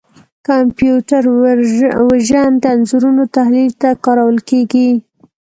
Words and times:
کمپیوټر 0.47 1.23
وژن 2.11 2.51
د 2.63 2.65
انځورونو 2.75 3.23
تحلیل 3.35 3.71
ته 3.81 3.89
کارول 4.05 4.37
کېږي. 4.49 4.89